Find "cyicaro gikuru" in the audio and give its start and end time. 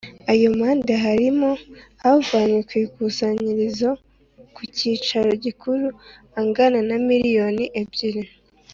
4.75-5.87